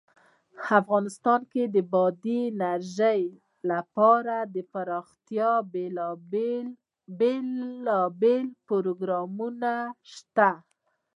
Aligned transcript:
افغانستان 0.79 1.41
کې 1.51 1.63
د 1.75 1.77
بادي 1.93 2.39
انرژي 2.51 3.21
لپاره 3.69 4.35
دپرمختیا 4.55 5.51
بېلابېل 7.13 8.47
پروګرامونه 8.67 9.73
شته. 10.13 10.49